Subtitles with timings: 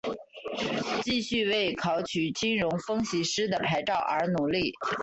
[1.03, 4.73] 继续为考取金融分析师的牌照而努力。